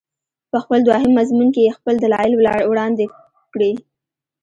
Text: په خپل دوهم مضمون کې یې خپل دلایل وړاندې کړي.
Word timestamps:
په 0.51 0.57
خپل 0.63 0.79
دوهم 0.87 1.11
مضمون 1.19 1.47
کې 1.55 1.61
یې 1.65 1.75
خپل 1.77 1.95
دلایل 2.03 2.33
وړاندې 2.69 3.05
کړي. 3.53 3.71